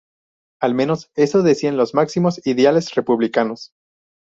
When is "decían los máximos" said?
1.43-2.41